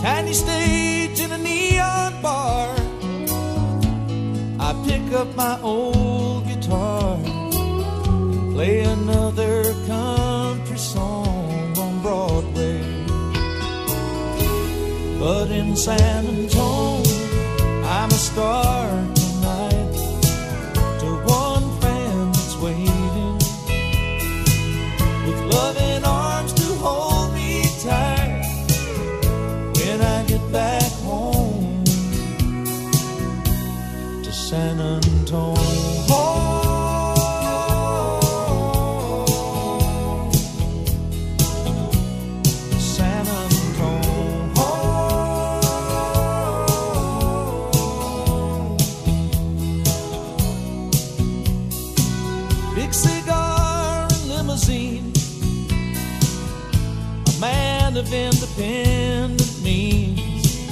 Tiny 0.01 0.33
stage 0.33 1.19
in 1.19 1.33
a 1.33 1.39
neon 1.39 2.23
bar. 2.23 2.76
Pick 4.87 5.12
up 5.12 5.34
my 5.34 5.61
old 5.62 6.47
guitar, 6.47 7.18
play 8.53 8.80
another 8.80 9.74
country 9.87 10.78
song 10.78 11.76
on 11.78 12.03
Broadway. 12.03 12.82
But 15.18 15.51
in 15.51 15.76
San 15.76 16.26
Antonio, 16.26 17.03
I'm 17.84 18.11
a 18.11 18.20
star 18.28 18.66
man 57.97 58.05
of 58.05 58.13
independent 58.13 59.63
means. 59.63 60.67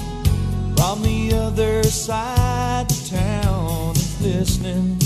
From 0.76 1.02
the 1.02 1.32
other 1.34 1.82
side 1.84 2.90
of 2.90 3.08
town 3.08 3.92
is 3.96 4.20
listening. 4.20 4.98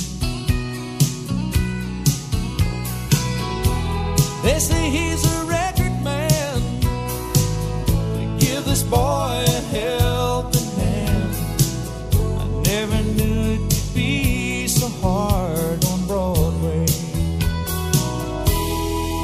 They 4.42 4.58
say 4.58 4.90
he's 4.90 5.24
a 5.24 5.44
record 5.44 6.02
man. 6.02 6.80
They 8.14 8.46
give 8.46 8.64
this 8.64 8.82
boy 8.82 9.44
a 9.46 9.60
helping 9.76 10.70
hand. 10.80 11.34
I 12.40 12.62
never 12.64 13.02
knew 13.14 13.54
it 13.54 13.60
could 13.70 13.94
be 13.94 14.66
so 14.66 14.88
hard 15.02 15.84
on 15.84 16.06
Broadway. 16.06 16.86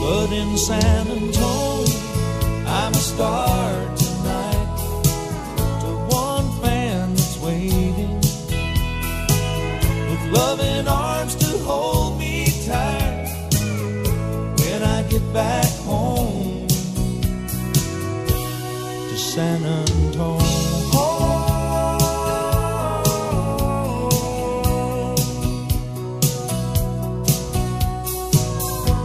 But 0.01 0.33
in 0.33 0.57
San 0.59 1.04
San 19.35 19.64
Antonio. 19.64 20.39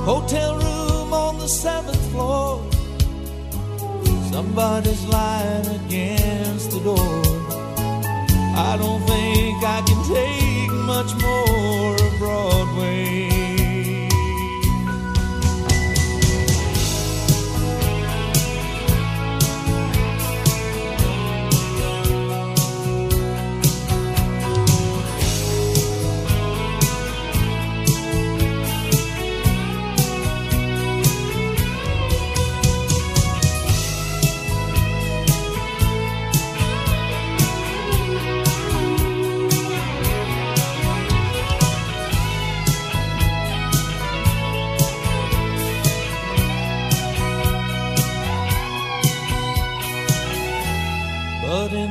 Hotel 0.05 0.55
room 0.55 1.13
on 1.15 1.39
the 1.39 1.47
seventh 1.47 2.11
floor. 2.11 2.61
Somebody's 4.31 5.03
lying 5.07 5.65
against 5.81 6.69
the 6.73 6.79
door. 6.81 7.21
I 8.69 8.77
don't 8.77 9.01
think 9.07 9.63
I 9.63 9.81
can 9.87 9.99
take 10.13 10.71
much 10.93 11.11
more 11.23 11.95
of 12.05 12.19
Broadway. 12.19 12.78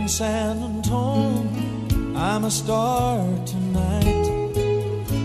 San 0.09 0.63
Antonio, 0.63 2.17
I'm 2.17 2.45
a 2.45 2.51
star 2.51 3.19
tonight. 3.45 4.55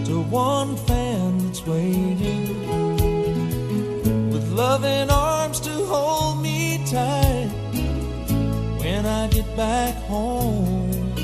To 0.08 0.22
one 0.30 0.76
fan 0.76 1.38
that's 1.38 1.66
waiting, 1.66 2.50
with 4.30 4.52
loving 4.52 5.10
arms 5.10 5.62
to 5.62 5.72
hold 5.86 6.42
me 6.42 6.84
tight. 6.86 7.50
When 8.80 9.06
I 9.06 9.28
get 9.30 9.56
back 9.56 9.96
home 10.04 11.16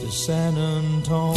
to 0.00 0.10
San 0.10 0.58
Antonio. 0.58 1.33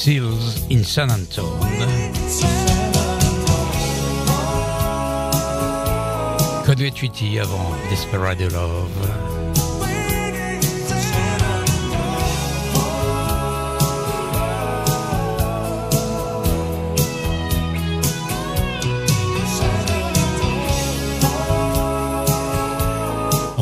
Seals 0.00 0.66
in 0.70 0.82
San 0.82 1.10
Antone. 1.10 1.60
Conway 6.64 6.90
Twitty 6.90 7.38
avant 7.38 7.76
Desperado 7.90 8.48
Love? 8.48 9.29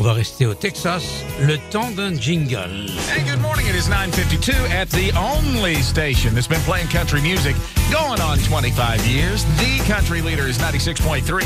Va 0.09 0.15
rester 0.15 0.47
au 0.47 0.55
Texas, 0.55 1.23
le 1.39 1.59
temps 1.69 1.91
d'un 1.91 2.19
jingle. 2.19 2.87
Hey, 3.13 3.21
good 3.29 3.39
morning. 3.41 3.67
It 3.67 3.75
is 3.75 3.89
9:52 3.89 4.55
at 4.71 4.89
the 4.89 5.11
only 5.15 5.75
station 5.83 6.33
that's 6.33 6.47
been 6.47 6.63
playing 6.65 6.87
country 6.87 7.21
music 7.21 7.55
going 7.91 8.19
on 8.19 8.39
25 8.39 9.05
years. 9.05 9.45
The 9.59 9.77
country 9.85 10.23
leader 10.23 10.47
is 10.47 10.57
96.3 10.57 11.45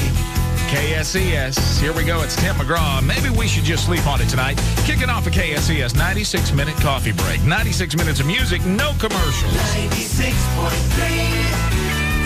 KSCS. 0.72 1.82
Here 1.82 1.91
we 1.91 2.05
go. 2.05 2.22
It's 2.22 2.38
Tim 2.38 2.55
McGraw. 2.55 3.03
Maybe 3.03 3.30
we 3.38 3.49
should 3.49 3.66
just 3.66 3.84
sleep 3.84 4.07
on 4.07 4.22
it 4.22 4.30
tonight. 4.30 4.57
Kicking 4.86 5.09
off 5.09 5.28
a 5.28 5.30
KSCS 5.30 5.93
96 5.97 6.53
minute 6.53 6.78
coffee 6.78 7.11
break. 7.11 7.43
96 7.43 7.97
minutes 7.97 8.22
of 8.22 8.28
music, 8.28 8.64
no 8.66 8.93
commercials. 8.97 9.59
96.3 9.76 10.32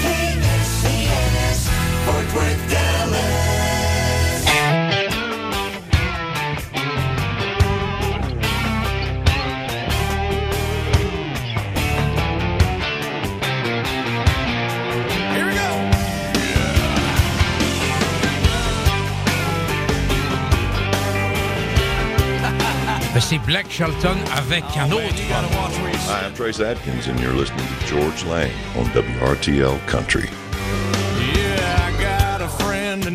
KSCS 0.06 1.68
Fort 2.06 2.30
Worth, 2.36 2.70
Dallas. 2.70 3.67
C'est 23.20 23.40
Blake 23.40 23.72
Shelton 23.72 24.16
avec 24.38 24.64
un 24.78 24.92
autre. 24.92 25.02
Hi, 26.08 26.26
I'm 26.26 26.34
Trace 26.34 26.62
Adkins, 26.62 27.08
and 27.08 27.20
you're 27.20 27.34
listening 27.34 27.66
to 27.68 27.86
Georges 27.88 28.24
Lang 28.26 28.52
on 28.78 28.86
WRTL 28.94 29.86
Country. 29.88 30.30
Yeah, 31.34 31.90
I 31.90 32.02
got 32.02 32.42
a 32.42 32.48
friend 32.48 33.06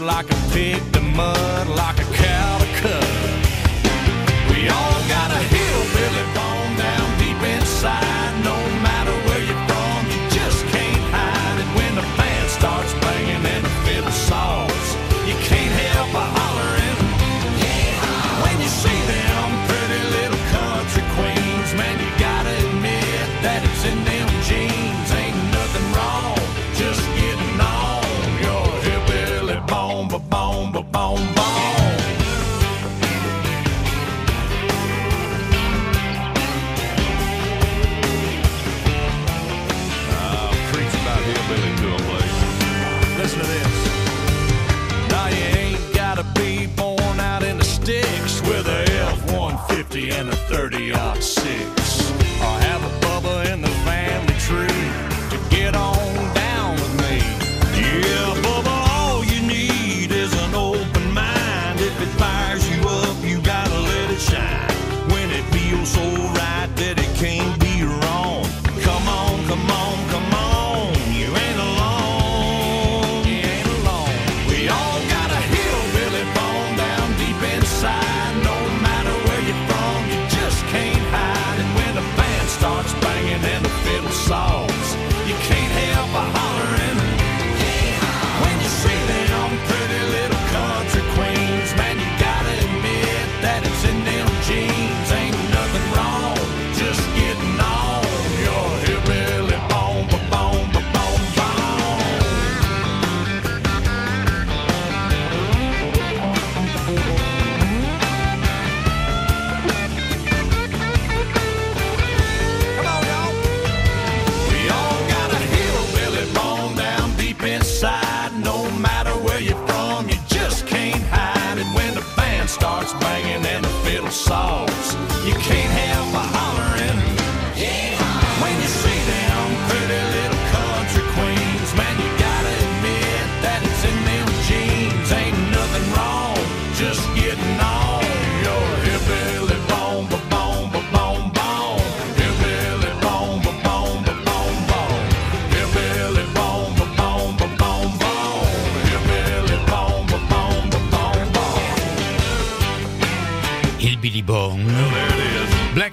like 0.00 0.30
a 0.30 0.36
pig 0.52 0.80
to 0.92 1.00
mud, 1.00 1.68
like 1.68 1.98
a 1.98 2.04
cow 2.14 2.58
to 2.58 2.66
cut. 2.80 3.04
We 4.50 4.68
all 4.68 4.95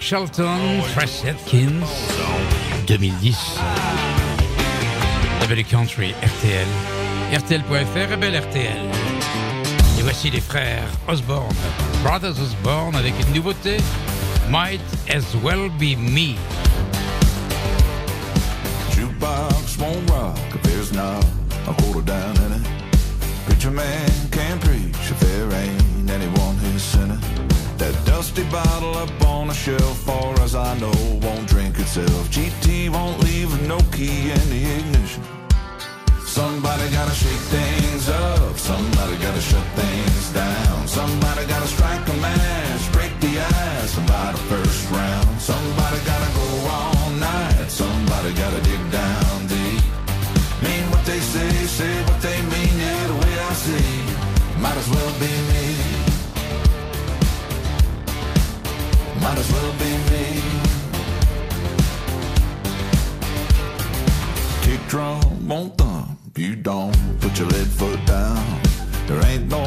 Trace 0.03 1.23
Atkins, 1.23 1.87
2010. 2.87 3.57
Rebel 5.39 5.63
Country, 5.63 6.13
RTL, 6.21 6.67
RTL.fr, 7.31 8.11
Rebel 8.11 8.35
RTL. 8.35 8.89
Et 9.97 10.01
voici 10.01 10.29
les 10.29 10.41
frères 10.41 10.89
Osborne, 11.07 11.55
Brothers 12.03 12.37
Osborne, 12.41 12.95
avec 12.95 13.13
une 13.25 13.33
nouveauté, 13.33 13.77
Might 14.49 14.81
As 15.07 15.23
Well 15.41 15.69
Be 15.79 15.95
Me. 15.97 16.35
Won't 19.79 20.09
rock 20.11 20.37
there's 20.63 20.91
not 20.93 21.25
a 21.67 21.73
quarter 21.81 22.01
down 22.01 22.35
in 22.37 22.51
it. 22.51 23.71
Man 23.71 24.29
Dusty 28.33 28.49
bottle 28.49 28.97
up 28.97 29.21
on 29.27 29.49
the 29.49 29.53
shelf, 29.53 29.99
far 29.99 30.33
as 30.41 30.55
I 30.55 30.75
know, 30.79 30.97
won't 31.21 31.47
drink 31.47 31.77
itself. 31.77 32.31
GT 32.31 32.89
won't 32.89 33.19
leave 33.19 33.51
with 33.51 33.67
no 33.67 33.77
key 33.91 34.31
in 34.31 34.43
the 34.49 34.63
ignition. 34.79 35.21
Somebody 36.25 36.89
gotta 36.89 37.13
shake 37.13 37.45
things 37.53 38.09
up. 38.09 38.57
Somebody 38.57 39.17
gotta 39.17 39.39
shut 39.39 39.63
things 39.75 40.33
down. 40.33 40.87
Somebody 40.87 41.45
gotta 41.45 41.67
strike 41.67 42.07
a 42.09 42.13
match, 42.25 42.91
break 42.91 43.13
the 43.19 43.37
ice 43.37 43.93
the 43.93 44.43
first 44.49 44.89
round. 44.89 45.39
Somebody 45.39 45.99
gotta 46.03 46.29
go 46.33 46.47
all 46.73 47.09
night. 47.11 47.69
Somebody 47.69 48.33
gotta 48.33 48.61
dig 48.61 48.83
down 48.89 49.45
deep. 49.45 49.83
Mean 50.65 50.85
what 50.89 51.05
they 51.05 51.19
say, 51.19 51.51
say 51.67 51.93
what 52.05 52.19
they 52.19 52.41
mean. 52.41 52.73
Yeah, 52.81 53.07
the 53.11 53.13
way 53.13 53.33
I 53.49 53.53
see, 53.53 54.59
might 54.59 54.77
as 54.77 54.89
well 54.89 55.13
be 55.19 55.29
me. 55.53 55.92
Might 59.23 59.37
as 59.37 59.51
well 59.53 59.71
be 59.79 59.91
me. 60.11 60.25
Kick 64.63 64.85
drum 64.89 65.47
won't 65.47 65.77
thump. 65.77 66.19
You 66.35 66.57
don't 66.57 66.93
put 67.21 67.39
your 67.39 67.47
lead 67.47 67.67
foot 67.67 68.05
down. 68.05 68.43
There 69.07 69.25
ain't 69.25 69.47
no 69.49 69.63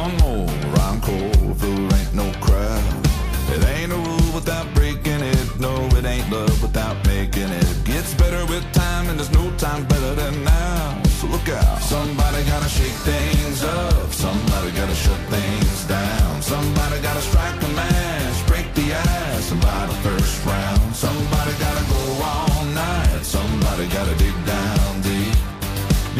one 0.00 0.16
more 0.18 0.50
encore 0.90 1.30
if 1.50 1.58
there 1.60 1.98
ain't 1.98 2.14
no 2.14 2.32
crowd. 2.40 3.06
It 3.54 3.64
ain't 3.64 3.92
a 3.92 3.96
rule 3.96 4.32
without 4.34 4.66
breaking 4.74 5.20
it. 5.20 5.60
No, 5.60 5.74
it 5.98 6.04
ain't 6.04 6.28
love 6.30 6.60
without 6.60 6.96
making 7.06 7.50
it. 7.62 7.84
Gets 7.84 8.12
better 8.14 8.44
with 8.46 8.64
time, 8.72 9.08
and 9.08 9.18
there's 9.18 9.32
no 9.32 9.50
time 9.56 9.86
better 9.86 10.14
than 10.16 10.42
now. 10.42 11.05
So 11.16 11.26
look 11.28 11.48
out. 11.48 11.80
Somebody 11.80 12.44
gotta 12.44 12.68
shake 12.68 12.98
things 13.08 13.64
up. 13.64 14.12
Somebody 14.12 14.70
gotta 14.72 14.94
shut 14.94 15.18
things 15.32 15.84
down. 15.86 16.42
Somebody 16.42 17.00
gotta 17.00 17.22
strike 17.22 17.56
a 17.62 17.68
match, 17.68 18.46
break 18.46 18.68
the 18.74 18.92
ice, 18.92 19.50
buy 19.64 19.86
the 19.86 19.98
first 20.04 20.44
round. 20.44 20.94
Somebody 20.94 21.52
gotta 21.58 21.84
go 21.88 22.02
all 22.22 22.64
night. 22.66 23.20
Somebody 23.22 23.88
gotta 23.88 24.14
dig 24.16 24.36
down 24.44 25.00
deep. 25.00 25.36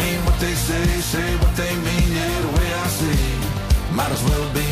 Mean 0.01 0.18
what 0.24 0.40
they 0.40 0.55
say, 0.55 0.86
say 1.14 1.28
what 1.42 1.55
they 1.57 1.72
mean. 1.86 2.09
Yeah, 2.16 2.40
the 2.47 2.53
way 2.57 2.68
I 2.84 2.86
see, 3.01 3.24
might 3.92 4.12
as 4.16 4.22
well 4.24 4.49
be 4.55 4.65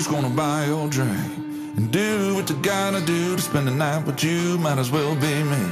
Who's 0.00 0.08
gonna 0.08 0.30
buy 0.30 0.64
your 0.64 0.88
drink? 0.88 1.30
And 1.76 1.92
do 1.92 2.34
what 2.34 2.48
you 2.48 2.56
gotta 2.62 3.02
do 3.04 3.36
to 3.36 3.42
spend 3.42 3.66
the 3.66 3.70
night 3.70 4.06
with 4.06 4.24
you, 4.24 4.56
might 4.56 4.78
as 4.78 4.90
well 4.90 5.14
be 5.14 5.34
me. 5.44 5.62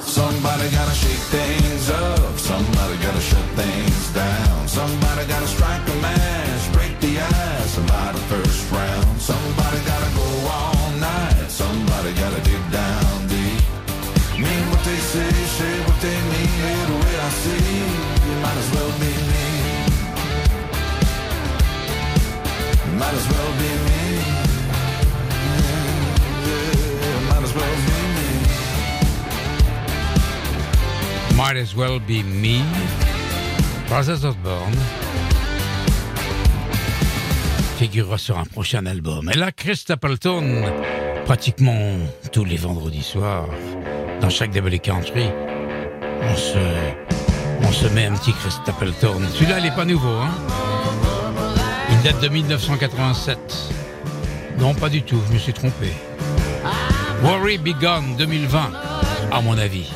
Somebody 0.00 0.68
gotta 0.70 0.90
shake 0.90 1.24
things 1.30 1.88
up, 1.88 2.36
somebody 2.36 2.96
gotta 2.96 3.20
shut 3.20 3.46
things 3.54 4.12
down. 4.12 4.66
Somebody 4.66 5.24
gotta 5.28 5.46
strike 5.46 5.86
a 5.86 5.94
match, 6.02 6.72
break 6.72 6.98
the 6.98 7.20
ice, 7.20 7.78
buy 7.86 8.10
the 8.10 8.24
first 8.26 8.72
round. 8.72 9.20
Somebody 9.20 9.78
gotta 9.86 10.10
go 10.16 10.28
all 10.50 10.90
night, 10.98 11.31
Might 31.42 31.56
As 31.56 31.74
Well 31.74 31.98
Be 31.98 32.22
Me, 32.22 32.62
Brothers 33.88 34.24
Osborne, 34.24 34.76
figurera 37.78 38.16
sur 38.16 38.38
un 38.38 38.44
prochain 38.44 38.86
album. 38.86 39.28
Et 39.34 39.36
là, 39.36 39.50
Chris 39.50 39.74
Stapleton, 39.78 40.62
pratiquement 41.24 41.96
tous 42.30 42.44
les 42.44 42.56
vendredis 42.56 43.02
soirs, 43.02 43.48
dans 44.20 44.30
chaque 44.30 44.52
Double 44.52 44.78
Country, 44.78 45.24
on 46.22 46.36
se, 46.36 46.58
on 47.62 47.72
se 47.72 47.88
met 47.88 48.06
un 48.06 48.14
petit 48.14 48.32
Chris 48.34 48.52
Stapleton. 48.62 49.20
Celui-là, 49.34 49.58
il 49.58 49.64
n'est 49.64 49.74
pas 49.74 49.84
nouveau, 49.84 50.14
hein 50.14 50.30
Il 51.90 52.02
date 52.02 52.20
de 52.20 52.28
1987. 52.28 53.38
Non, 54.60 54.74
pas 54.74 54.88
du 54.88 55.02
tout, 55.02 55.20
je 55.26 55.34
me 55.34 55.38
suis 55.40 55.52
trompé. 55.52 55.88
Worry 57.24 57.58
Be 57.58 57.76
Gone 57.80 58.14
2020, 58.16 58.70
à 59.32 59.40
mon 59.40 59.58
avis. 59.58 59.90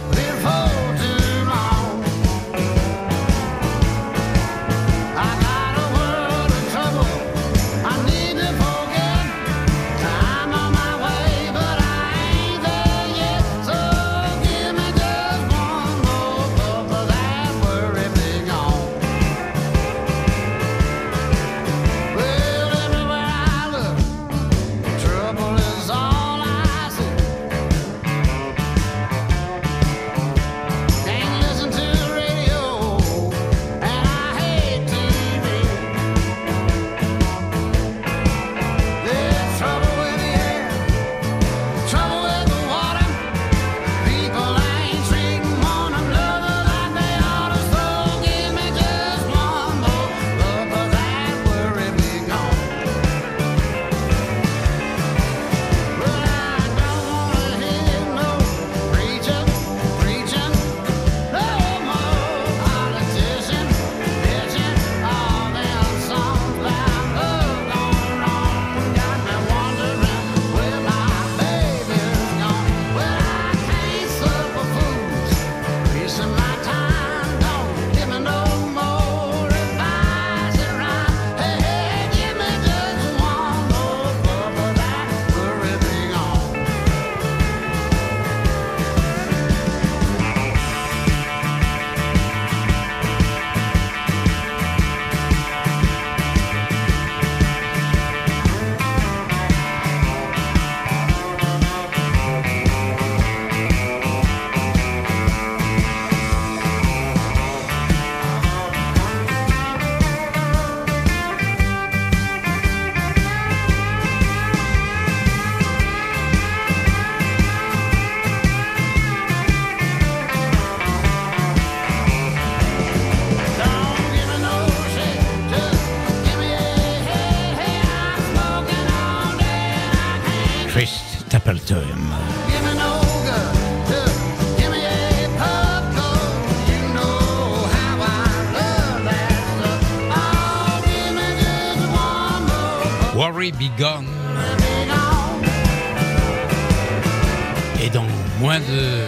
Et 147.82 147.90
dans 147.90 148.06
moins 148.40 148.58
de 148.58 149.04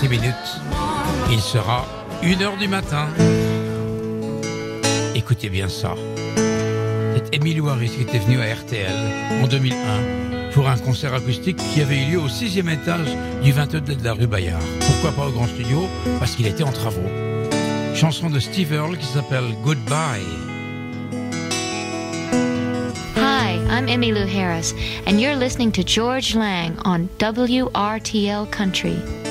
6 0.00 0.08
minutes, 0.08 0.34
il 1.30 1.40
sera 1.40 1.86
1h 2.22 2.58
du 2.58 2.66
matin. 2.66 3.06
Écoutez 5.14 5.48
bien 5.48 5.68
ça. 5.68 5.94
C'est 7.14 7.36
Emilio 7.36 7.68
Harris 7.68 7.90
qui 7.90 8.02
était 8.02 8.18
venu 8.18 8.40
à 8.40 8.52
RTL 8.52 8.92
en 9.44 9.46
2001 9.46 10.50
pour 10.54 10.68
un 10.68 10.76
concert 10.76 11.14
acoustique 11.14 11.58
qui 11.72 11.80
avait 11.80 11.98
eu 11.98 12.12
lieu 12.12 12.20
au 12.20 12.28
sixième 12.28 12.68
étage 12.68 13.16
du 13.44 13.52
22 13.52 13.80
de 13.80 14.04
la 14.04 14.14
rue 14.14 14.26
Bayard. 14.26 14.60
Pourquoi 14.80 15.12
pas 15.12 15.28
au 15.28 15.30
grand 15.30 15.46
studio? 15.46 15.88
Parce 16.18 16.32
qu'il 16.32 16.48
était 16.48 16.64
en 16.64 16.72
travaux. 16.72 17.08
Chanson 17.94 18.28
de 18.28 18.40
Steve 18.40 18.72
Earle 18.72 18.98
qui 18.98 19.06
s'appelle 19.06 19.54
Goodbye. 19.62 20.59
I'm 23.80 23.86
Emmylou 23.86 24.28
Harris, 24.28 24.74
and 25.06 25.18
you're 25.18 25.34
listening 25.34 25.72
to 25.72 25.82
Georges 25.82 26.36
Lang 26.36 26.78
on 26.80 27.08
WRTL 27.16 28.52
Country. 28.52 29.29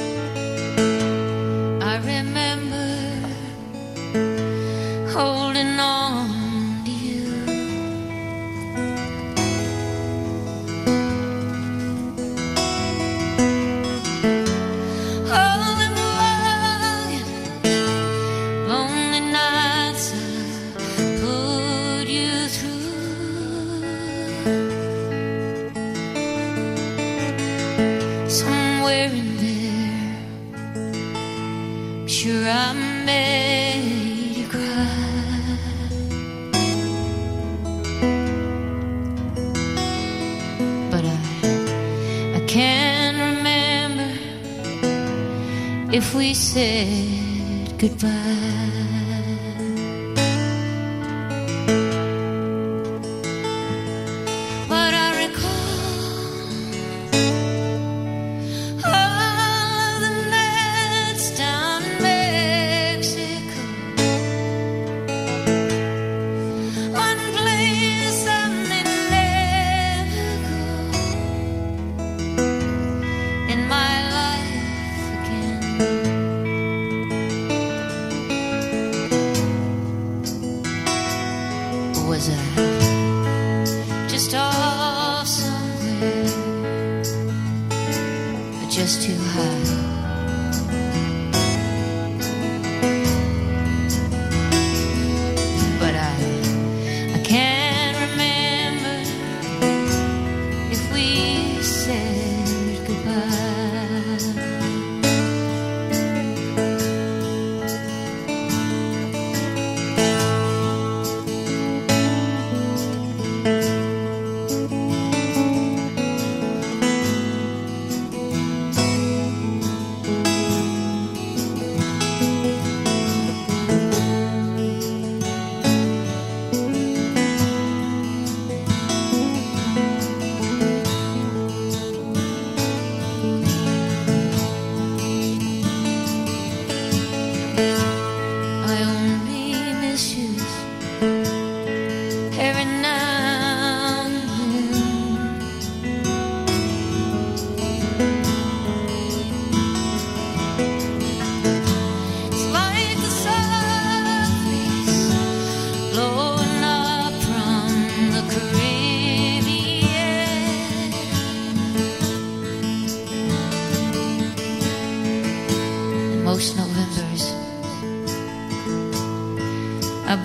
Goodbye. 47.80 48.39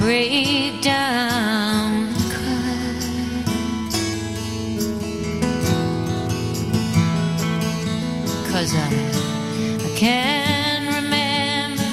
Break 0.04 0.82
down 0.82 2.08
and 2.08 2.30
cry. 2.34 2.74
Cause 8.50 8.74
I, 8.74 8.88
I 9.82 9.90
can't 9.96 10.86
remember 10.94 11.90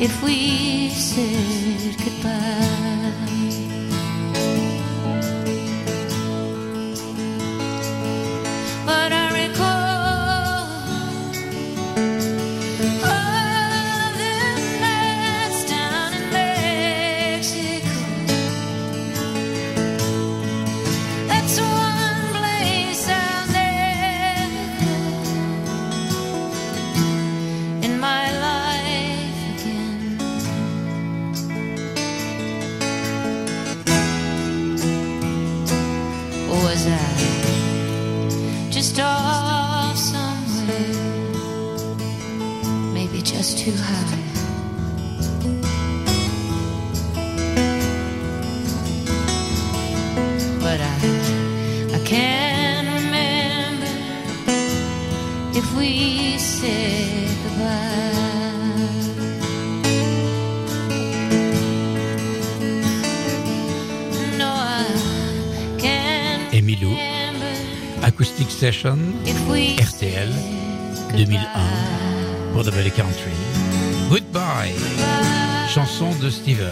if 0.00 0.22
we 0.22 0.90
said 0.90 1.96
goodbye. 2.04 2.83
Session, 68.64 68.96
RTL, 69.26 70.32
2001, 71.14 71.36
pour 72.54 72.64
The 72.64 72.68
Valley 72.68 72.90
Country. 72.90 73.30
Goodbye, 74.08 74.72
chanson 75.68 76.08
de 76.22 76.30
Steve. 76.30 76.64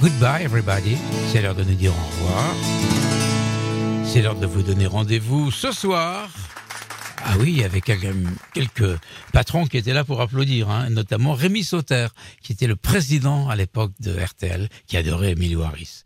Goodbye 0.00 0.44
everybody, 0.44 0.96
c'est 1.30 1.42
l'heure 1.42 1.54
de 1.54 1.64
nous 1.64 1.74
dire 1.74 1.92
au 1.92 2.22
revoir. 2.22 2.54
C'est 4.06 4.22
l'heure 4.22 4.36
de 4.36 4.46
vous 4.46 4.62
donner 4.62 4.86
rendez-vous 4.86 5.50
ce 5.50 5.72
soir. 5.72 6.30
Ah 7.36 7.42
oui, 7.42 7.62
avec 7.64 7.84
quelques, 7.84 8.14
quelques 8.54 8.98
patrons 9.30 9.66
qui 9.66 9.76
étaient 9.76 9.92
là 9.92 10.04
pour 10.04 10.22
applaudir, 10.22 10.70
hein, 10.70 10.88
notamment 10.88 11.34
Rémi 11.34 11.64
Sauter, 11.64 12.06
qui 12.40 12.52
était 12.52 12.66
le 12.66 12.76
président 12.76 13.50
à 13.50 13.56
l'époque 13.56 13.92
de 14.00 14.18
RTL, 14.18 14.70
qui 14.86 14.96
adorait 14.96 15.32
Emilio 15.32 15.60
Harris. 15.60 16.04